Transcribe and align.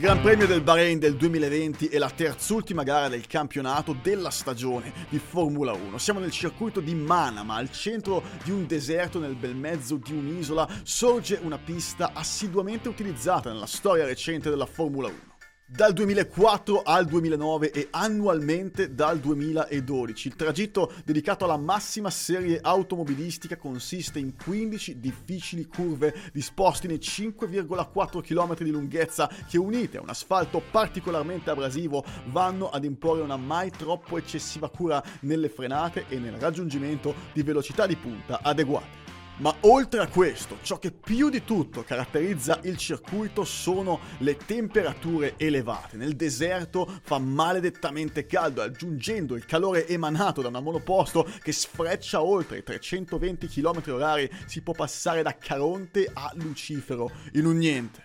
Gran 0.00 0.22
Premio 0.22 0.46
del 0.46 0.62
Bahrain 0.62 0.98
del 0.98 1.14
2020 1.14 1.88
è 1.88 1.98
la 1.98 2.08
terzultima 2.08 2.84
gara 2.84 3.10
del 3.10 3.26
campionato 3.26 3.94
della 4.02 4.30
stagione 4.30 4.94
di 5.10 5.18
Formula 5.18 5.72
1. 5.72 5.98
Siamo 5.98 6.20
nel 6.20 6.30
circuito 6.30 6.80
di 6.80 6.94
Manama, 6.94 7.56
al 7.56 7.70
centro 7.70 8.22
di 8.42 8.50
un 8.50 8.66
deserto 8.66 9.18
nel 9.18 9.34
bel 9.34 9.54
mezzo 9.54 9.96
di 9.96 10.12
un'isola, 10.12 10.66
sorge 10.84 11.38
una 11.42 11.58
pista 11.58 12.12
assiduamente 12.14 12.88
utilizzata 12.88 13.52
nella 13.52 13.66
storia 13.66 14.06
recente 14.06 14.48
della 14.48 14.64
Formula 14.64 15.08
1. 15.08 15.30
Dal 15.72 15.92
2004 15.92 16.82
al 16.82 17.06
2009 17.06 17.70
e 17.70 17.86
annualmente 17.92 18.92
dal 18.92 19.20
2012. 19.20 20.26
Il 20.26 20.34
tragitto 20.34 20.92
dedicato 21.04 21.44
alla 21.44 21.56
massima 21.56 22.10
serie 22.10 22.58
automobilistica 22.60 23.56
consiste 23.56 24.18
in 24.18 24.34
15 24.34 24.98
difficili 24.98 25.66
curve 25.66 26.12
disposte 26.32 26.88
nei 26.88 26.98
5,4 26.98 28.20
km 28.20 28.56
di 28.64 28.70
lunghezza 28.70 29.30
che 29.48 29.58
unite 29.58 29.98
a 29.98 30.02
un 30.02 30.08
asfalto 30.08 30.60
particolarmente 30.72 31.50
abrasivo 31.50 32.04
vanno 32.26 32.68
ad 32.68 32.82
imporre 32.82 33.22
una 33.22 33.36
mai 33.36 33.70
troppo 33.70 34.18
eccessiva 34.18 34.68
cura 34.68 35.00
nelle 35.20 35.48
frenate 35.48 36.06
e 36.08 36.18
nel 36.18 36.32
raggiungimento 36.32 37.14
di 37.32 37.44
velocità 37.44 37.86
di 37.86 37.94
punta 37.94 38.40
adeguate. 38.42 39.09
Ma 39.40 39.54
oltre 39.60 40.00
a 40.00 40.08
questo, 40.08 40.58
ciò 40.60 40.78
che 40.78 40.92
più 40.92 41.30
di 41.30 41.44
tutto 41.44 41.82
caratterizza 41.82 42.60
il 42.64 42.76
circuito 42.76 43.44
sono 43.44 44.00
le 44.18 44.36
temperature 44.36 45.34
elevate. 45.38 45.96
Nel 45.96 46.14
deserto 46.14 47.00
fa 47.02 47.18
maledettamente 47.18 48.26
caldo, 48.26 48.60
aggiungendo 48.60 49.34
il 49.36 49.46
calore 49.46 49.88
emanato 49.88 50.42
da 50.42 50.48
una 50.48 50.60
monoposto 50.60 51.26
che 51.42 51.52
sfreccia 51.52 52.22
oltre 52.22 52.58
i 52.58 52.62
320 52.62 53.48
km 53.48 53.82
orari, 53.86 54.30
si 54.44 54.60
può 54.60 54.74
passare 54.74 55.22
da 55.22 55.34
Caronte 55.34 56.10
a 56.12 56.30
Lucifero 56.34 57.10
in 57.32 57.46
un 57.46 57.56
niente. 57.56 58.04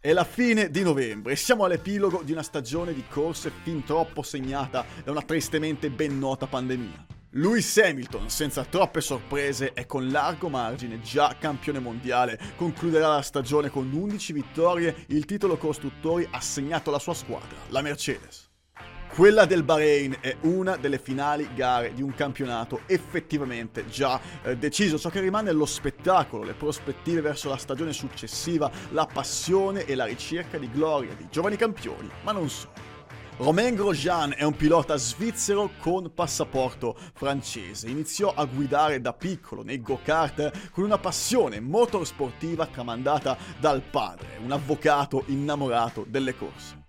È 0.00 0.12
la 0.14 0.24
fine 0.24 0.70
di 0.70 0.82
novembre 0.82 1.32
e 1.32 1.36
siamo 1.36 1.64
all'epilogo 1.64 2.22
di 2.22 2.32
una 2.32 2.42
stagione 2.42 2.94
di 2.94 3.04
corse 3.10 3.52
fin 3.62 3.84
troppo 3.84 4.22
segnata 4.22 4.86
da 5.04 5.10
una 5.10 5.22
tristemente 5.22 5.90
ben 5.90 6.18
nota 6.18 6.46
pandemia. 6.46 7.15
Lewis 7.36 7.76
Hamilton, 7.76 8.30
senza 8.30 8.64
troppe 8.64 9.02
sorprese 9.02 9.74
e 9.74 9.84
con 9.84 10.08
largo 10.08 10.48
margine 10.48 11.02
già 11.02 11.36
campione 11.38 11.78
mondiale, 11.78 12.40
concluderà 12.56 13.08
la 13.08 13.20
stagione 13.20 13.68
con 13.68 13.92
11 13.92 14.32
vittorie, 14.32 15.04
il 15.08 15.26
titolo 15.26 15.58
costruttori 15.58 16.26
assegnato 16.30 16.88
alla 16.88 16.98
sua 16.98 17.12
squadra, 17.12 17.58
la 17.68 17.82
Mercedes. 17.82 18.48
Quella 19.14 19.44
del 19.44 19.64
Bahrain 19.64 20.16
è 20.20 20.34
una 20.42 20.76
delle 20.76 20.98
finali 20.98 21.46
gare 21.54 21.92
di 21.92 22.00
un 22.00 22.14
campionato 22.14 22.80
effettivamente 22.86 23.86
già 23.86 24.18
eh, 24.42 24.56
deciso. 24.56 24.98
Ciò 24.98 25.10
che 25.10 25.20
rimane 25.20 25.50
è 25.50 25.52
lo 25.52 25.66
spettacolo, 25.66 26.42
le 26.42 26.54
prospettive 26.54 27.20
verso 27.20 27.50
la 27.50 27.58
stagione 27.58 27.92
successiva, 27.92 28.70
la 28.92 29.06
passione 29.06 29.84
e 29.84 29.94
la 29.94 30.06
ricerca 30.06 30.56
di 30.56 30.70
gloria 30.70 31.12
di 31.14 31.26
giovani 31.30 31.56
campioni, 31.56 32.08
ma 32.22 32.32
non 32.32 32.48
solo. 32.48 32.95
Romain 33.38 33.74
Grosjean 33.74 34.32
è 34.34 34.44
un 34.44 34.56
pilota 34.56 34.96
svizzero 34.96 35.72
con 35.80 36.10
passaporto 36.14 36.96
francese. 37.12 37.86
Iniziò 37.86 38.32
a 38.34 38.46
guidare 38.46 39.02
da 39.02 39.12
piccolo 39.12 39.62
nei 39.62 39.82
go-kart 39.82 40.70
con 40.70 40.84
una 40.84 40.96
passione 40.96 41.60
motorsportiva 41.60 42.66
tramandata 42.66 43.36
dal 43.60 43.82
padre, 43.82 44.38
un 44.42 44.52
avvocato 44.52 45.24
innamorato 45.26 46.06
delle 46.08 46.34
corse. 46.34 46.84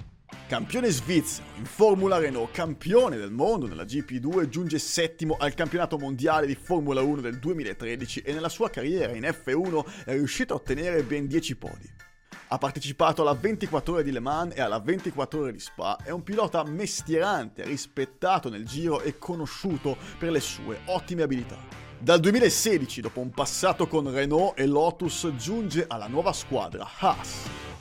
Campione 0.47 0.89
svizzero 0.89 1.47
in 1.57 1.65
Formula 1.65 2.17
Renault, 2.17 2.53
campione 2.53 3.17
del 3.17 3.31
mondo 3.31 3.67
nella 3.67 3.83
GP2, 3.83 4.47
giunge 4.47 4.79
settimo 4.79 5.35
al 5.37 5.53
campionato 5.53 5.97
mondiale 5.97 6.47
di 6.47 6.55
Formula 6.55 7.01
1 7.01 7.19
del 7.19 7.39
2013 7.39 8.21
e 8.21 8.31
nella 8.31 8.47
sua 8.47 8.69
carriera 8.69 9.13
in 9.13 9.23
F1 9.23 10.05
è 10.05 10.13
riuscito 10.13 10.53
a 10.53 10.55
ottenere 10.55 11.03
ben 11.03 11.27
10 11.27 11.55
podi. 11.57 12.06
Ha 12.49 12.57
partecipato 12.57 13.23
alla 13.23 13.33
24 13.33 13.95
ore 13.95 14.03
di 14.03 14.11
Le 14.11 14.21
Mans 14.21 14.55
e 14.55 14.61
alla 14.61 14.79
24 14.79 15.41
ore 15.41 15.51
di 15.51 15.59
Spa, 15.59 15.97
è 16.01 16.11
un 16.11 16.23
pilota 16.23 16.63
mestierante, 16.63 17.65
rispettato 17.65 18.49
nel 18.49 18.65
giro 18.65 19.01
e 19.01 19.17
conosciuto 19.17 19.97
per 20.17 20.31
le 20.31 20.39
sue 20.39 20.79
ottime 20.85 21.23
abilità. 21.23 21.57
Dal 21.99 22.21
2016, 22.21 23.01
dopo 23.01 23.19
un 23.19 23.31
passato 23.31 23.87
con 23.87 24.09
Renault 24.09 24.57
e 24.57 24.65
Lotus, 24.65 25.29
giunge 25.35 25.87
alla 25.89 26.07
nuova 26.07 26.31
squadra 26.31 26.87
Haas. 26.99 27.76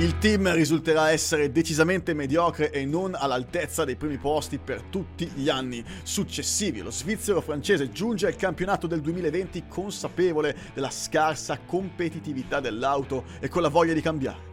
Il 0.00 0.16
team 0.16 0.50
risulterà 0.54 1.10
essere 1.10 1.52
decisamente 1.52 2.14
mediocre 2.14 2.70
e 2.70 2.86
non 2.86 3.14
all'altezza 3.14 3.84
dei 3.84 3.96
primi 3.96 4.16
posti 4.16 4.56
per 4.56 4.80
tutti 4.80 5.26
gli 5.26 5.50
anni 5.50 5.84
successivi. 6.04 6.80
Lo 6.80 6.90
svizzero 6.90 7.42
francese 7.42 7.90
giunge 7.90 8.26
al 8.26 8.34
campionato 8.34 8.86
del 8.86 9.02
2020 9.02 9.64
consapevole 9.68 10.56
della 10.72 10.88
scarsa 10.88 11.58
competitività 11.66 12.60
dell'auto 12.60 13.24
e 13.40 13.48
con 13.48 13.60
la 13.60 13.68
voglia 13.68 13.92
di 13.92 14.00
cambiare. 14.00 14.48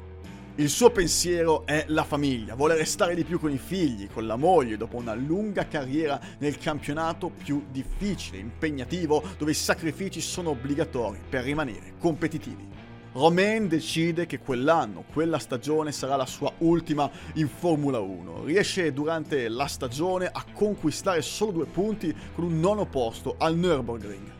Il 0.55 0.67
suo 0.67 0.89
pensiero 0.89 1.65
è 1.65 1.85
la 1.87 2.03
famiglia, 2.03 2.55
vuole 2.55 2.75
restare 2.75 3.15
di 3.15 3.23
più 3.23 3.39
con 3.39 3.49
i 3.49 3.57
figli, 3.57 4.09
con 4.11 4.27
la 4.27 4.35
moglie, 4.35 4.75
dopo 4.75 4.97
una 4.97 5.13
lunga 5.13 5.65
carriera 5.69 6.19
nel 6.39 6.57
campionato 6.57 7.29
più 7.29 7.67
difficile, 7.71 8.39
impegnativo, 8.39 9.23
dove 9.37 9.51
i 9.51 9.53
sacrifici 9.53 10.19
sono 10.19 10.49
obbligatori 10.49 11.19
per 11.29 11.45
rimanere 11.45 11.93
competitivi. 11.99 12.86
Romain 13.17 13.67
decide 13.67 14.27
che 14.27 14.37
quell'anno, 14.37 15.03
quella 15.11 15.39
stagione 15.39 15.91
sarà 15.91 16.15
la 16.15 16.27
sua 16.27 16.53
ultima 16.59 17.09
in 17.33 17.49
Formula 17.49 17.97
1. 17.97 18.43
Riesce 18.43 18.93
durante 18.93 19.49
la 19.49 19.65
stagione 19.65 20.29
a 20.31 20.45
conquistare 20.53 21.23
solo 21.23 21.51
due 21.51 21.65
punti 21.65 22.15
con 22.35 22.43
un 22.43 22.59
nono 22.59 22.85
posto 22.85 23.33
al 23.39 23.57
Nürburgring. 23.57 24.35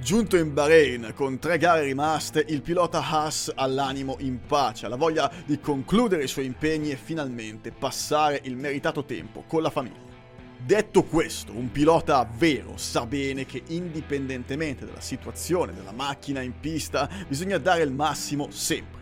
Giunto 0.00 0.36
in 0.36 0.52
Bahrain 0.52 1.12
con 1.14 1.38
tre 1.38 1.56
gare 1.56 1.82
rimaste, 1.82 2.44
il 2.48 2.62
pilota 2.62 3.00
Haas 3.00 3.52
ha 3.54 3.66
l'animo 3.66 4.16
in 4.18 4.40
pace, 4.44 4.86
ha 4.86 4.88
la 4.88 4.96
voglia 4.96 5.30
di 5.44 5.60
concludere 5.60 6.24
i 6.24 6.28
suoi 6.28 6.46
impegni 6.46 6.90
e 6.90 6.96
finalmente 6.96 7.70
passare 7.70 8.40
il 8.42 8.56
meritato 8.56 9.04
tempo 9.04 9.44
con 9.46 9.62
la 9.62 9.70
famiglia. 9.70 10.05
Detto 10.66 11.04
questo, 11.04 11.52
un 11.52 11.70
pilota 11.70 12.28
vero 12.38 12.76
sa 12.76 13.06
bene 13.06 13.46
che 13.46 13.62
indipendentemente 13.68 14.84
dalla 14.84 15.00
situazione 15.00 15.72
della 15.72 15.92
macchina 15.92 16.40
in 16.40 16.58
pista 16.58 17.08
bisogna 17.28 17.56
dare 17.58 17.84
il 17.84 17.92
massimo 17.92 18.50
sempre. 18.50 18.96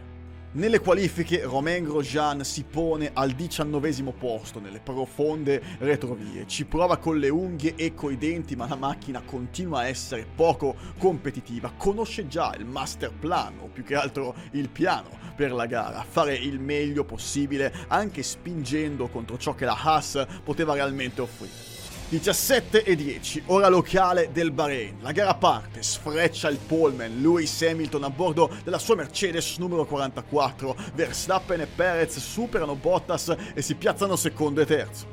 Nelle 0.52 0.80
qualifiche 0.80 1.42
Romain 1.42 1.82
Grosjean 1.82 2.44
si 2.44 2.64
pone 2.64 3.12
al 3.14 3.30
diciannovesimo 3.30 4.12
posto 4.12 4.60
nelle 4.60 4.80
profonde 4.80 5.62
retrovie, 5.78 6.46
ci 6.46 6.66
prova 6.66 6.98
con 6.98 7.18
le 7.18 7.30
unghie 7.30 7.76
e 7.76 7.94
coi 7.94 8.18
denti 8.18 8.54
ma 8.56 8.68
la 8.68 8.76
macchina 8.76 9.22
continua 9.22 9.78
a 9.78 9.86
essere 9.88 10.26
poco 10.34 10.76
competitiva, 10.98 11.72
conosce 11.78 12.28
già 12.28 12.54
il 12.58 12.66
master 12.66 13.10
plan 13.10 13.54
o 13.60 13.68
più 13.68 13.84
che 13.84 13.94
altro 13.94 14.34
il 14.50 14.68
piano 14.68 15.23
per 15.34 15.52
la 15.52 15.66
gara, 15.66 16.04
fare 16.08 16.34
il 16.34 16.58
meglio 16.60 17.04
possibile 17.04 17.72
anche 17.88 18.22
spingendo 18.22 19.08
contro 19.08 19.36
ciò 19.36 19.54
che 19.54 19.64
la 19.64 19.78
Haas 19.80 20.26
poteva 20.42 20.74
realmente 20.74 21.20
offrire. 21.20 21.72
17 22.08 22.84
e 22.84 22.94
10, 22.94 23.44
ora 23.46 23.68
locale 23.68 24.30
del 24.30 24.52
Bahrain. 24.52 24.98
La 25.00 25.10
gara 25.10 25.34
parte, 25.34 25.82
sfreccia 25.82 26.48
il 26.48 26.58
poleman, 26.58 27.20
Lewis 27.20 27.62
Hamilton 27.62 28.04
a 28.04 28.10
bordo 28.10 28.54
della 28.62 28.78
sua 28.78 28.94
Mercedes 28.94 29.56
numero 29.56 29.84
44. 29.84 30.76
Verstappen 30.94 31.62
e 31.62 31.66
Perez 31.66 32.18
superano 32.18 32.76
Bottas 32.76 33.34
e 33.54 33.62
si 33.62 33.74
piazzano 33.74 34.16
secondo 34.16 34.60
e 34.60 34.66
terzo. 34.66 35.06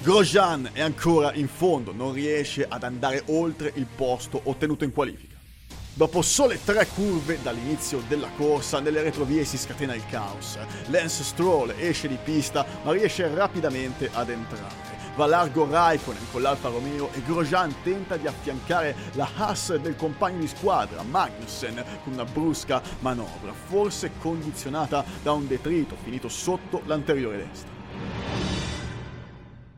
Grosjean 0.00 0.70
è 0.72 0.80
ancora 0.80 1.34
in 1.34 1.48
fondo, 1.48 1.92
non 1.92 2.12
riesce 2.12 2.64
ad 2.66 2.84
andare 2.84 3.24
oltre 3.26 3.72
il 3.74 3.86
posto 3.86 4.40
ottenuto 4.44 4.84
in 4.84 4.92
qualifica. 4.92 5.27
Dopo 5.98 6.22
sole 6.22 6.62
tre 6.62 6.86
curve 6.86 7.42
dall'inizio 7.42 8.00
della 8.06 8.30
corsa, 8.36 8.78
nelle 8.78 9.02
retrovie 9.02 9.44
si 9.44 9.58
scatena 9.58 9.96
il 9.96 10.06
caos. 10.06 10.56
Lance 10.90 11.24
Stroll 11.24 11.74
esce 11.76 12.06
di 12.06 12.16
pista, 12.22 12.64
ma 12.84 12.92
riesce 12.92 13.26
rapidamente 13.34 14.08
ad 14.12 14.30
entrare 14.30 14.86
va 15.16 15.26
largo 15.26 15.68
Raikkonen 15.68 16.30
con 16.30 16.42
l'Alfa 16.42 16.68
Romeo 16.68 17.10
e 17.12 17.22
Grosjean 17.22 17.74
tenta 17.82 18.16
di 18.16 18.28
affiancare 18.28 18.94
la 19.14 19.28
Haas 19.34 19.74
del 19.74 19.96
compagno 19.96 20.38
di 20.38 20.46
squadra 20.46 21.02
Magnussen 21.02 21.84
con 22.04 22.12
una 22.12 22.24
brusca 22.24 22.80
manovra, 23.00 23.52
forse 23.52 24.12
condizionata 24.20 25.04
da 25.20 25.32
un 25.32 25.48
detrito 25.48 25.96
finito 26.00 26.28
sotto 26.28 26.82
l'anteriore 26.84 27.38
destra. 27.38 27.77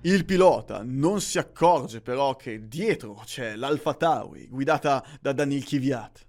Il 0.03 0.25
pilota 0.25 0.81
non 0.83 1.21
si 1.21 1.37
accorge 1.37 2.01
però 2.01 2.35
che 2.35 2.67
dietro 2.67 3.21
c'è 3.23 3.55
l'Alfa 3.55 3.93
Tauri 3.93 4.49
guidata 4.49 5.05
da 5.21 5.35
Danil 5.35 5.63
Kvyat. 5.63 6.27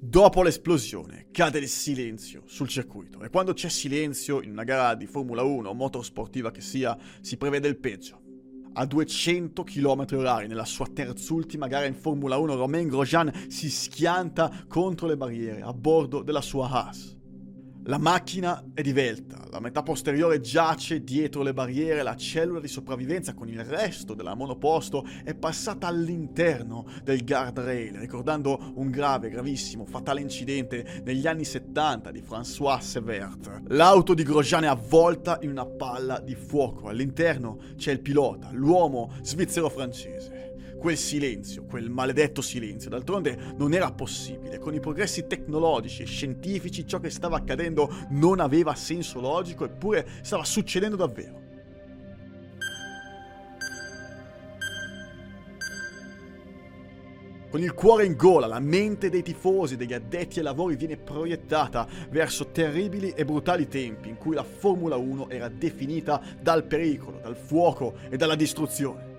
Dopo 0.00 0.42
l'esplosione 0.42 1.28
cade 1.30 1.60
il 1.60 1.68
silenzio 1.68 2.42
sul 2.46 2.66
circuito 2.66 3.22
e 3.22 3.30
quando 3.30 3.52
c'è 3.52 3.68
silenzio 3.68 4.42
in 4.42 4.50
una 4.50 4.64
gara 4.64 4.96
di 4.96 5.06
Formula 5.06 5.42
1 5.42 5.68
o 5.68 5.74
motorsportiva 5.74 6.50
che 6.50 6.60
sia, 6.60 6.98
si 7.20 7.36
prevede 7.36 7.68
il 7.68 7.78
peggio. 7.78 8.27
A 8.80 8.86
200 8.86 9.64
km 9.64 10.04
h 10.24 10.46
nella 10.46 10.64
sua 10.64 10.86
terzultima 10.86 11.66
gara 11.66 11.86
in 11.86 11.96
Formula 11.96 12.36
1 12.36 12.54
Romain 12.54 12.86
Grosjean 12.86 13.28
si 13.48 13.68
schianta 13.70 14.52
contro 14.68 15.08
le 15.08 15.16
barriere 15.16 15.62
a 15.62 15.72
bordo 15.72 16.22
della 16.22 16.40
sua 16.40 16.68
Haas. 16.68 17.17
La 17.88 17.96
macchina 17.96 18.64
è 18.74 18.82
divelta, 18.82 19.46
la 19.50 19.60
metà 19.60 19.82
posteriore 19.82 20.40
giace 20.40 21.02
dietro 21.02 21.40
le 21.40 21.54
barriere, 21.54 22.02
la 22.02 22.16
cellula 22.16 22.60
di 22.60 22.68
sopravvivenza 22.68 23.32
con 23.32 23.48
il 23.48 23.64
resto 23.64 24.12
della 24.12 24.34
monoposto 24.34 25.06
è 25.24 25.34
passata 25.34 25.86
all'interno 25.86 26.84
del 27.02 27.24
guardrail, 27.24 27.94
ricordando 27.94 28.72
un 28.74 28.90
grave, 28.90 29.30
gravissimo, 29.30 29.86
fatale 29.86 30.20
incidente 30.20 31.00
negli 31.02 31.26
anni 31.26 31.46
70 31.46 32.10
di 32.10 32.20
François 32.20 32.78
Severt. 32.80 33.62
L'auto 33.68 34.12
di 34.12 34.22
Grosjean 34.22 34.64
è 34.64 34.66
avvolta 34.66 35.38
in 35.40 35.48
una 35.48 35.64
palla 35.64 36.20
di 36.20 36.34
fuoco, 36.34 36.88
all'interno 36.88 37.58
c'è 37.78 37.92
il 37.92 38.00
pilota, 38.00 38.50
l'uomo 38.52 39.12
svizzero-francese 39.22 40.37
quel 40.78 40.96
silenzio, 40.96 41.64
quel 41.64 41.90
maledetto 41.90 42.40
silenzio. 42.40 42.88
D'altronde 42.88 43.54
non 43.56 43.74
era 43.74 43.90
possibile. 43.92 44.58
Con 44.58 44.74
i 44.74 44.80
progressi 44.80 45.26
tecnologici 45.26 46.02
e 46.02 46.06
scientifici 46.06 46.86
ciò 46.86 47.00
che 47.00 47.10
stava 47.10 47.36
accadendo 47.36 47.92
non 48.10 48.40
aveva 48.40 48.74
senso 48.74 49.20
logico, 49.20 49.64
eppure 49.64 50.06
stava 50.22 50.44
succedendo 50.44 50.96
davvero. 50.96 51.46
Con 57.50 57.62
il 57.62 57.72
cuore 57.72 58.04
in 58.04 58.14
gola, 58.14 58.46
la 58.46 58.60
mente 58.60 59.08
dei 59.08 59.22
tifosi, 59.22 59.76
degli 59.76 59.94
addetti 59.94 60.38
ai 60.38 60.44
lavori 60.44 60.76
viene 60.76 60.98
proiettata 60.98 61.88
verso 62.10 62.50
terribili 62.50 63.12
e 63.12 63.24
brutali 63.24 63.66
tempi 63.66 64.10
in 64.10 64.18
cui 64.18 64.34
la 64.34 64.44
Formula 64.44 64.96
1 64.96 65.30
era 65.30 65.48
definita 65.48 66.20
dal 66.38 66.64
pericolo, 66.64 67.20
dal 67.22 67.36
fuoco 67.36 67.94
e 68.10 68.18
dalla 68.18 68.34
distruzione. 68.34 69.17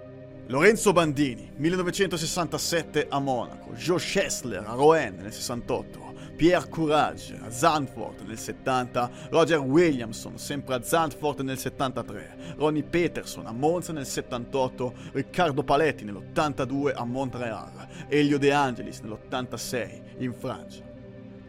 Lorenzo 0.51 0.91
Bandini, 0.93 1.51
1967 1.57 3.05
a 3.07 3.19
Monaco, 3.19 3.73
Joe 3.73 3.99
Schessler 3.99 4.65
a 4.65 4.73
Rouen 4.73 5.17
nel 5.17 5.31
68, 5.31 6.15
Pierre 6.35 6.67
Courage 6.67 7.37
a 7.39 7.51
Zandvoort 7.51 8.23
nel 8.25 8.35
70, 8.35 9.11
Roger 9.29 9.59
Williamson 9.59 10.39
sempre 10.39 10.73
a 10.73 10.81
Zandvoort 10.81 11.41
nel 11.41 11.59
73, 11.59 12.55
Ronnie 12.57 12.81
Peterson 12.81 13.45
a 13.45 13.51
Monza 13.51 13.93
nel 13.93 14.07
78, 14.07 14.93
Riccardo 15.11 15.61
Paletti 15.61 16.03
nell'82 16.03 16.93
a 16.95 17.05
Montreal, 17.05 17.87
Elio 18.07 18.39
De 18.39 18.51
Angelis 18.51 19.01
nell'86 19.01 20.01
in 20.17 20.33
Francia. 20.33 20.88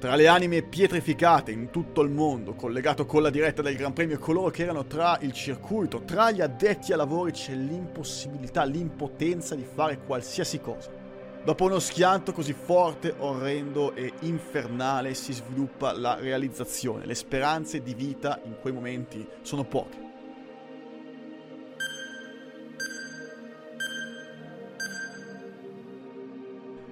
Tra 0.01 0.15
le 0.15 0.29
anime 0.29 0.63
pietrificate 0.63 1.51
in 1.51 1.69
tutto 1.69 2.01
il 2.01 2.09
mondo, 2.09 2.55
collegato 2.55 3.05
con 3.05 3.21
la 3.21 3.29
diretta 3.29 3.61
del 3.61 3.77
Gran 3.77 3.93
Premio 3.93 4.19
coloro 4.19 4.49
che 4.49 4.63
erano 4.63 4.87
tra 4.87 5.19
il 5.21 5.35
circuito, 5.35 6.05
tra 6.07 6.31
gli 6.31 6.41
addetti 6.41 6.93
ai 6.93 6.97
lavori, 6.97 7.33
c'è 7.33 7.53
l'impossibilità, 7.53 8.65
l'impotenza 8.65 9.55
di 9.55 9.63
fare 9.71 9.99
qualsiasi 9.99 10.59
cosa. 10.59 10.91
Dopo 11.45 11.65
uno 11.65 11.79
schianto 11.79 12.33
così 12.33 12.55
forte, 12.55 13.15
orrendo 13.19 13.95
e 13.95 14.15
infernale 14.21 15.13
si 15.13 15.35
sviluppa 15.35 15.93
la 15.93 16.15
realizzazione. 16.15 17.05
Le 17.05 17.15
speranze 17.15 17.83
di 17.83 17.93
vita 17.93 18.41
in 18.45 18.57
quei 18.59 18.73
momenti 18.73 19.29
sono 19.43 19.65
poche. 19.65 20.10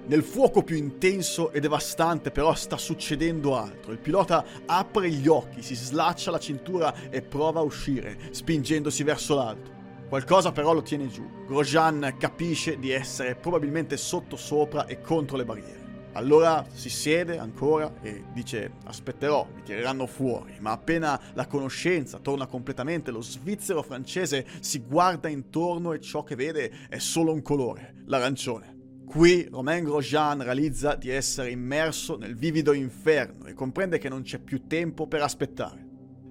Nel 0.09 0.23
fuoco 0.23 0.63
più 0.63 0.75
intenso 0.75 1.51
e 1.51 1.59
devastante 1.59 2.31
però 2.31 2.55
sta 2.55 2.77
succedendo 2.77 3.55
altro. 3.55 3.91
Il 3.91 3.99
pilota 3.99 4.43
apre 4.65 5.11
gli 5.11 5.27
occhi, 5.27 5.61
si 5.61 5.75
slaccia 5.75 6.31
la 6.31 6.39
cintura 6.39 7.11
e 7.11 7.21
prova 7.21 7.59
a 7.59 7.63
uscire, 7.63 8.17
spingendosi 8.31 9.03
verso 9.03 9.35
l'alto. 9.35 9.69
Qualcosa 10.09 10.51
però 10.51 10.73
lo 10.73 10.81
tiene 10.81 11.09
giù. 11.09 11.29
Grosjean 11.45 12.15
capisce 12.17 12.79
di 12.79 12.89
essere 12.89 13.35
probabilmente 13.35 13.97
sotto 13.97 14.35
sopra 14.35 14.87
e 14.87 14.99
contro 14.99 15.37
le 15.37 15.45
barriere. 15.45 16.07
Allora 16.13 16.65
si 16.73 16.89
siede 16.89 17.37
ancora 17.37 17.93
e 18.01 18.23
dice 18.33 18.77
aspetterò, 18.85 19.47
mi 19.53 19.61
tireranno 19.61 20.07
fuori, 20.07 20.55
ma 20.59 20.71
appena 20.71 21.21
la 21.33 21.45
conoscenza 21.45 22.17
torna 22.17 22.47
completamente, 22.47 23.11
lo 23.11 23.21
svizzero 23.21 23.83
francese 23.83 24.43
si 24.59 24.79
guarda 24.79 25.29
intorno 25.29 25.93
e 25.93 26.01
ciò 26.01 26.23
che 26.23 26.33
vede 26.33 26.87
è 26.89 26.97
solo 26.97 27.31
un 27.31 27.43
colore, 27.43 27.93
l'arancione. 28.07 28.77
Qui 29.09 29.47
Romain 29.49 29.83
Grosjean 29.83 30.43
realizza 30.43 30.93
di 30.93 31.09
essere 31.09 31.49
immerso 31.49 32.15
nel 32.15 32.35
vivido 32.35 32.73
inferno 32.73 33.47
e 33.47 33.55
comprende 33.55 33.97
che 33.97 34.07
non 34.07 34.21
c'è 34.21 34.37
più 34.37 34.67
tempo 34.67 35.07
per 35.07 35.23
aspettare. 35.23 35.83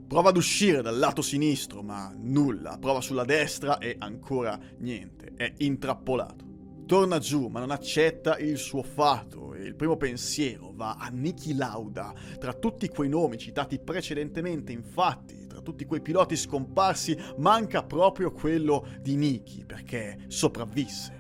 Prova 0.07 0.29
ad 0.29 0.37
uscire 0.37 0.81
dal 0.81 0.97
lato 0.97 1.21
sinistro, 1.21 1.83
ma 1.83 2.15
nulla. 2.17 2.79
Prova 2.79 3.01
sulla 3.01 3.25
destra 3.25 3.79
e 3.79 3.97
ancora 3.99 4.57
niente. 4.79 5.33
È 5.35 5.53
intrappolato. 5.57 6.47
Torna 6.87 7.19
giù, 7.19 7.49
ma 7.49 7.59
non 7.59 7.73
accetta 7.73 8.39
il 8.39 8.59
suo 8.59 8.85
fato 8.85 9.55
e 9.55 9.65
il 9.65 9.75
primo 9.75 9.97
pensiero 9.97 10.71
va 10.73 10.95
a 11.01 11.09
Niki 11.09 11.57
Lauda. 11.57 12.15
Tra 12.39 12.53
tutti 12.53 12.89
quei 12.89 13.09
nomi 13.09 13.39
citati 13.39 13.81
precedentemente, 13.81 14.71
infatti, 14.71 15.49
tra 15.49 15.61
tutti 15.63 15.85
quei 15.85 16.01
piloti 16.01 16.37
scomparsi, 16.37 17.19
manca 17.39 17.83
proprio 17.83 18.31
quello 18.31 18.87
di 19.01 19.17
Niki, 19.17 19.65
perché 19.67 20.27
sopravvisse. 20.29 21.18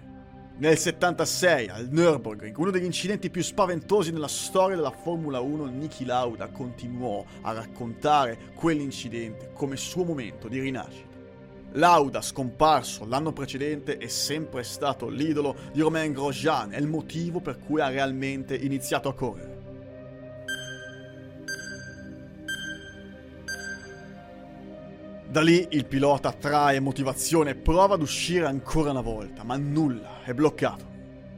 Nel 0.61 0.77
76, 0.77 1.69
al 1.69 1.87
Nürburgring, 1.89 2.57
uno 2.57 2.73
degli 2.73 2.85
incidenti 2.85 3.31
più 3.31 3.45
spaventosi 3.45 4.11
nella 4.11 4.27
storia 4.27 4.75
della 4.75 4.91
Formula 4.91 5.39
1, 5.39 5.67
Niki 5.67 6.05
Lauda 6.05 6.49
continuò 6.49 7.25
a 7.43 7.53
raccontare 7.53 8.37
quell'incidente 8.55 9.53
come 9.53 9.77
suo 9.77 10.03
momento 10.03 10.49
di 10.49 10.59
rinascita. 10.59 11.07
Lauda, 11.75 12.21
scomparso 12.21 13.07
l'anno 13.07 13.33
precedente, 13.33 13.99
è 13.99 14.09
sempre 14.09 14.65
stato 14.65 15.09
l'idolo 15.09 15.55
di 15.71 15.81
Romain 15.81 16.13
Grosjean, 16.13 16.73
è 16.73 16.79
il 16.79 16.89
motivo 16.89 17.39
per 17.39 17.61
cui 17.61 17.81
ha 17.81 17.89
realmente 17.89 18.57
iniziato 18.57 19.09
a 19.09 19.15
correre. 19.15 19.58
Da 25.31 25.43
lì 25.43 25.67
il 25.73 25.85
pilota 25.85 26.33
trae 26.33 26.81
motivazione 26.81 27.51
e 27.51 27.55
prova 27.55 27.97
ad 27.97 28.01
uscire 28.01 28.47
ancora 28.47 28.93
una 28.93 29.03
volta, 29.03 29.45
ma 29.45 29.59
nulla, 29.59 30.23
è 30.25 30.33
bloccato. 30.33 30.87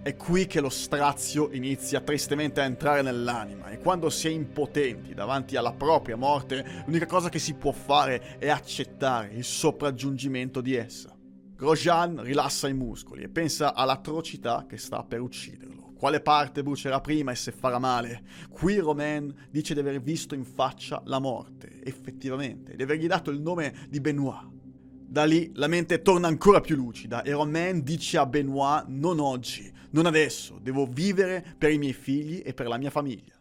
È 0.01 0.15
qui 0.15 0.47
che 0.47 0.61
lo 0.61 0.69
strazio 0.69 1.51
inizia 1.51 2.01
tristemente 2.01 2.61
a 2.61 2.65
entrare 2.65 3.03
nell'anima 3.03 3.69
e 3.69 3.79
quando 3.79 4.09
si 4.09 4.29
è 4.29 4.31
impotenti 4.31 5.13
davanti 5.13 5.57
alla 5.57 5.73
propria 5.73 6.15
morte, 6.15 6.85
l'unica 6.87 7.07
cosa 7.07 7.29
che 7.29 7.41
si 7.41 7.55
può 7.55 7.73
fare 7.73 8.39
è 8.39 8.49
accettare 8.49 9.33
il 9.35 9.43
sopraggiungimento 9.43 10.61
di 10.61 10.77
essa. 10.77 11.13
Grosjean 11.57 12.23
rilassa 12.23 12.69
i 12.69 12.75
muscoli 12.75 13.25
e 13.25 13.29
pensa 13.29 13.75
all'atrocità 13.75 14.67
che 14.69 14.79
sta 14.79 15.03
per 15.03 15.21
ucciderlo. 15.21 15.70
Quale 16.01 16.23
parte 16.23 16.63
brucerà 16.63 16.99
prima 17.03 17.31
e 17.31 17.35
se 17.35 17.53
farà 17.53 17.79
male? 17.79 18.23
Qui 18.49 18.79
Romain 18.79 19.49
dice 19.51 19.75
di 19.75 19.81
aver 19.81 20.01
visto 20.01 20.35
in 20.35 20.47
faccia 20.47 21.03
la 21.05 21.19
morte, 21.19 21.83
effettivamente, 21.85 22.75
di 22.75 22.83
avergli 22.83 23.07
dato 23.07 23.31
il 23.31 23.39
nome 23.39 23.87
di 23.87 24.01
Benoit. 24.01 24.49
Da 24.51 25.27
lì 25.27 25.51
la 25.57 25.67
mente 25.67 26.01
torna 26.01 26.27
ancora 26.27 26.63
più 26.63 26.75
lucida 26.75 27.21
e 27.21 27.33
Romain 27.33 27.83
dice 27.83 28.17
a 28.17 28.25
Benoit 28.25 28.87
non 28.87 29.21
oggi, 29.21 29.71
non 29.91 30.07
adesso, 30.07 30.59
devo 30.59 30.87
vivere 30.87 31.45
per 31.59 31.71
i 31.71 31.77
miei 31.77 31.93
figli 31.93 32.41
e 32.43 32.55
per 32.55 32.67
la 32.67 32.79
mia 32.79 32.89
famiglia. 32.89 33.39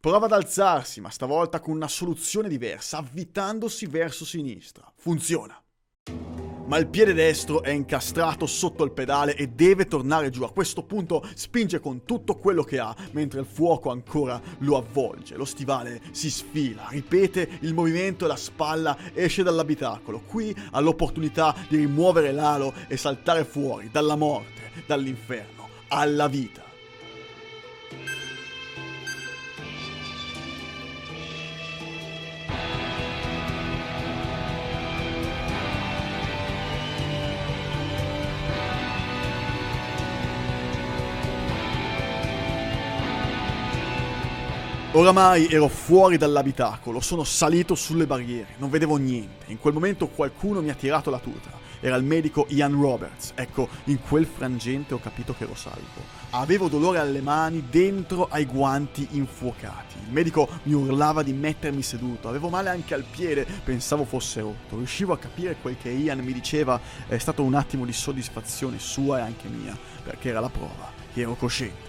Prova 0.00 0.26
ad 0.26 0.32
alzarsi, 0.32 1.00
ma 1.00 1.10
stavolta 1.10 1.60
con 1.60 1.76
una 1.76 1.86
soluzione 1.86 2.48
diversa, 2.48 2.98
avvitandosi 2.98 3.86
verso 3.86 4.24
sinistra. 4.24 4.92
Funziona. 4.96 5.56
Ma 6.66 6.78
il 6.78 6.88
piede 6.88 7.14
destro 7.14 7.62
è 7.62 7.70
incastrato 7.70 8.44
sotto 8.46 8.82
il 8.82 8.90
pedale 8.90 9.36
e 9.36 9.46
deve 9.46 9.86
tornare 9.86 10.30
giù. 10.30 10.42
A 10.42 10.50
questo 10.50 10.82
punto 10.82 11.24
spinge 11.34 11.78
con 11.78 12.02
tutto 12.04 12.34
quello 12.34 12.64
che 12.64 12.80
ha, 12.80 12.94
mentre 13.12 13.38
il 13.38 13.46
fuoco 13.46 13.90
ancora 13.90 14.40
lo 14.58 14.76
avvolge. 14.76 15.36
Lo 15.36 15.44
stivale 15.44 16.00
si 16.10 16.28
sfila, 16.28 16.88
ripete 16.90 17.58
il 17.60 17.72
movimento 17.72 18.24
e 18.24 18.28
la 18.28 18.36
spalla 18.36 18.96
esce 19.14 19.44
dall'abitacolo. 19.44 20.22
Qui 20.26 20.54
ha 20.72 20.80
l'opportunità 20.80 21.54
di 21.68 21.76
rimuovere 21.76 22.32
l'alo 22.32 22.74
e 22.88 22.96
saltare 22.96 23.44
fuori 23.44 23.88
dalla 23.92 24.16
morte, 24.16 24.72
dall'inferno, 24.86 25.68
alla 25.86 26.26
vita. 26.26 26.65
Oramai 44.96 45.48
ero 45.48 45.68
fuori 45.68 46.16
dall'abitacolo, 46.16 47.00
sono 47.00 47.22
salito 47.22 47.74
sulle 47.74 48.06
barriere, 48.06 48.54
non 48.56 48.70
vedevo 48.70 48.96
niente. 48.96 49.44
In 49.48 49.58
quel 49.58 49.74
momento 49.74 50.08
qualcuno 50.08 50.62
mi 50.62 50.70
ha 50.70 50.74
tirato 50.74 51.10
la 51.10 51.18
tuta. 51.18 51.50
Era 51.80 51.96
il 51.96 52.02
medico 52.02 52.46
Ian 52.48 52.80
Roberts. 52.80 53.32
Ecco, 53.34 53.68
in 53.84 54.00
quel 54.00 54.24
frangente 54.24 54.94
ho 54.94 54.98
capito 54.98 55.34
che 55.34 55.44
ero 55.44 55.54
salvo. 55.54 56.00
Avevo 56.30 56.68
dolore 56.68 56.98
alle 56.98 57.20
mani, 57.20 57.66
dentro 57.68 58.26
ai 58.30 58.46
guanti 58.46 59.06
infuocati. 59.10 59.96
Il 60.02 60.12
medico 60.12 60.48
mi 60.62 60.72
urlava 60.72 61.22
di 61.22 61.34
mettermi 61.34 61.82
seduto, 61.82 62.30
avevo 62.30 62.48
male 62.48 62.70
anche 62.70 62.94
al 62.94 63.04
piede, 63.04 63.46
pensavo 63.64 64.06
fosse 64.06 64.40
rotto. 64.40 64.78
Riuscivo 64.78 65.12
a 65.12 65.18
capire 65.18 65.58
quel 65.60 65.76
che 65.76 65.90
Ian 65.90 66.20
mi 66.20 66.32
diceva, 66.32 66.80
è 67.06 67.18
stato 67.18 67.42
un 67.42 67.52
attimo 67.52 67.84
di 67.84 67.92
soddisfazione 67.92 68.78
sua 68.78 69.18
e 69.18 69.20
anche 69.20 69.48
mia, 69.48 69.76
perché 70.02 70.30
era 70.30 70.40
la 70.40 70.48
prova 70.48 70.90
che 71.12 71.20
ero 71.20 71.34
cosciente. 71.34 71.85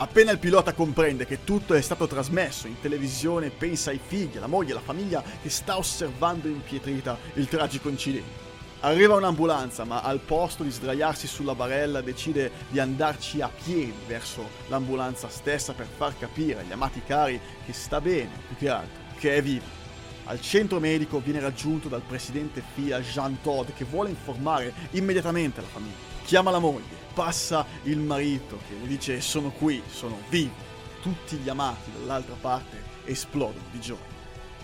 Appena 0.00 0.30
il 0.30 0.38
pilota 0.38 0.74
comprende 0.74 1.26
che 1.26 1.42
tutto 1.42 1.74
è 1.74 1.80
stato 1.80 2.06
trasmesso 2.06 2.68
in 2.68 2.78
televisione, 2.80 3.50
pensa 3.50 3.90
ai 3.90 3.98
figli, 3.98 4.36
alla 4.36 4.46
moglie, 4.46 4.70
alla 4.70 4.80
famiglia 4.80 5.24
che 5.42 5.50
sta 5.50 5.76
osservando 5.76 6.46
impietrita 6.46 7.18
il 7.34 7.48
tragico 7.48 7.88
incidente. 7.88 8.46
Arriva 8.82 9.16
un'ambulanza, 9.16 9.82
ma 9.82 10.02
al 10.02 10.20
posto 10.20 10.62
di 10.62 10.70
sdraiarsi 10.70 11.26
sulla 11.26 11.56
barella 11.56 12.00
decide 12.00 12.52
di 12.68 12.78
andarci 12.78 13.40
a 13.40 13.50
piedi 13.50 13.92
verso 14.06 14.48
l'ambulanza 14.68 15.28
stessa 15.28 15.72
per 15.72 15.88
far 15.92 16.16
capire 16.16 16.60
agli 16.60 16.70
amati 16.70 17.02
cari 17.04 17.40
che 17.66 17.72
sta 17.72 18.00
bene, 18.00 18.30
più 18.46 18.56
che 18.56 18.68
altro, 18.68 19.02
che 19.18 19.34
è 19.34 19.42
vivo. 19.42 19.64
Al 20.26 20.40
centro 20.40 20.78
medico 20.78 21.18
viene 21.18 21.40
raggiunto 21.40 21.88
dal 21.88 22.02
presidente 22.02 22.62
FIA 22.74 23.00
Jean 23.00 23.40
Todt 23.42 23.72
che 23.74 23.84
vuole 23.84 24.10
informare 24.10 24.72
immediatamente 24.92 25.60
la 25.60 25.66
famiglia. 25.66 26.17
Chiama 26.28 26.50
la 26.50 26.58
moglie, 26.58 26.94
passa 27.14 27.64
il 27.84 28.00
marito 28.00 28.58
che 28.68 28.74
gli 28.74 28.86
dice 28.86 29.18
sono 29.22 29.48
qui, 29.48 29.82
sono 29.88 30.20
vivo. 30.28 30.52
Tutti 31.00 31.36
gli 31.36 31.48
amati 31.48 31.90
dall'altra 31.90 32.34
parte 32.38 32.82
esplodono 33.06 33.64
di 33.70 33.80
gioia. 33.80 34.16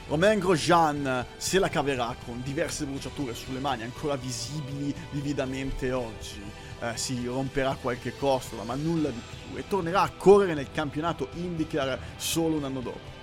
Romain 0.09 0.41
Grosjean 0.41 1.25
se 1.39 1.59
la 1.59 1.71
caverà 1.71 2.15
con 2.23 2.43
diverse 2.43 2.85
bruciature 2.85 3.33
sulle 3.33 3.61
mani 3.61 3.83
ancora 3.83 4.17
visibili 4.17 4.95
vividamente 5.13 5.91
oggi. 5.91 6.43
Eh, 6.81 6.99
si 6.99 7.25
romperà 7.25 7.79
qualche 7.81 8.15
costola, 8.15 8.63
ma 8.65 8.75
nulla 8.75 9.09
di 9.09 9.21
più, 9.49 9.57
e 9.57 9.67
tornerà 9.67 10.03
a 10.03 10.11
correre 10.11 10.53
nel 10.53 10.71
campionato 10.71 11.31
IndyCar 11.33 11.99
solo 12.17 12.57
un 12.57 12.65
anno 12.65 12.81
dopo. 12.81 13.14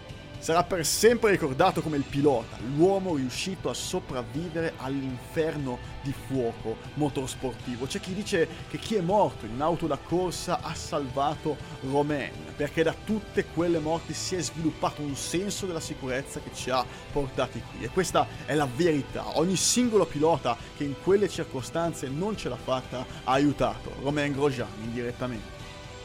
Sarà 0.42 0.64
per 0.64 0.84
sempre 0.88 1.30
ricordato 1.30 1.84
come 1.84 1.98
il 1.98 2.04
pilota, 2.04 2.58
l'uomo 2.76 3.14
riuscito 3.14 3.70
a 3.70 3.76
sopravvivere 3.76 4.74
all'inferno 4.78 5.78
di 6.02 6.12
fuoco 6.12 6.78
motorsportivo. 6.96 7.86
C'è 7.86 8.00
chi 8.00 8.16
dice 8.16 8.48
che 8.68 8.80
chi 8.80 8.96
è 8.96 9.02
morto 9.02 9.46
in 9.46 9.54
un'auto 9.54 9.86
da 9.86 10.00
corsa 10.04 10.62
ha 10.64 10.74
salvato 10.74 11.58
Romain, 11.82 12.34
perché 12.56 12.82
da 12.82 12.96
tutte 13.06 13.46
quelle 13.46 13.78
morti 13.78 14.16
si 14.16 14.34
è 14.34 14.42
sviluppato 14.42 15.04
un 15.04 15.16
senso 15.16 15.68
della 15.68 15.80
sicurezza 15.80 16.40
che 16.40 16.50
ci 16.56 16.72
ha 16.72 16.84
portati 17.12 17.62
qui. 17.70 17.86
E 17.86 17.90
questa 17.90 18.26
è 18.44 18.56
la 18.56 18.68
verità. 18.76 19.38
Ogni 19.38 19.56
singolo 19.56 20.08
pilota 20.08 20.58
che 20.76 20.86
in 20.86 20.96
quelle 21.04 21.30
circostanze 21.30 22.08
non 22.10 22.36
ce 22.36 22.50
l'ha 22.50 22.58
fatta 22.58 23.06
ha 23.26 23.32
aiutato 23.32 23.94
Romain 24.02 24.32
Grosjean 24.32 24.70
indirettamente. 24.82 25.61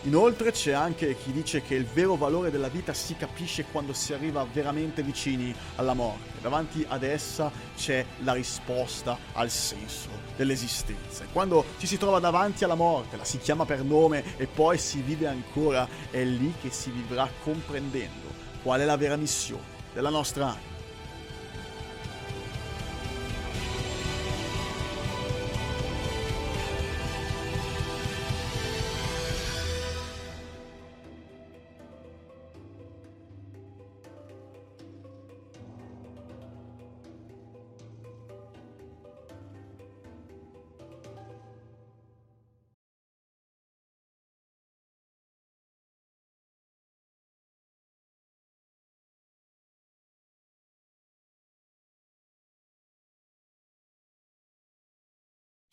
Inoltre 0.06 0.52
c'è 0.52 0.70
anche 0.70 1.16
chi 1.16 1.32
dice 1.32 1.62
che 1.62 1.74
il 1.74 1.84
vero 1.84 2.14
valore 2.14 2.52
della 2.52 2.68
vita 2.68 2.92
si 2.92 3.16
capisce 3.16 3.64
quando 3.72 3.92
si 3.92 4.12
arriva 4.12 4.46
veramente 4.50 5.02
vicini 5.02 5.52
alla 5.74 5.94
morte. 5.94 6.40
Davanti 6.40 6.86
ad 6.88 7.02
essa 7.02 7.50
c'è 7.76 8.06
la 8.18 8.32
risposta 8.32 9.18
al 9.32 9.50
senso 9.50 10.08
dell'esistenza. 10.36 11.24
E 11.24 11.28
quando 11.32 11.64
ci 11.78 11.88
si 11.88 11.98
trova 11.98 12.20
davanti 12.20 12.62
alla 12.62 12.76
morte, 12.76 13.16
la 13.16 13.24
si 13.24 13.38
chiama 13.38 13.64
per 13.64 13.82
nome 13.82 14.36
e 14.36 14.46
poi 14.46 14.78
si 14.78 15.00
vive 15.00 15.26
ancora, 15.26 15.88
è 16.08 16.22
lì 16.22 16.54
che 16.60 16.70
si 16.70 16.90
vivrà 16.90 17.28
comprendendo 17.42 18.28
qual 18.62 18.82
è 18.82 18.84
la 18.84 18.96
vera 18.96 19.16
missione 19.16 19.74
della 19.92 20.10
nostra 20.10 20.46
anima. 20.46 20.75